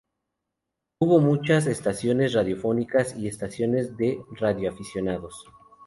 Hubo 0.99 1.19
muchas 1.19 1.67
estaciones 1.67 2.33
radiofónicas 2.33 3.15
y 3.15 3.27
estaciones 3.27 3.97
de 3.97 4.17
radioaficionados. 4.31 5.45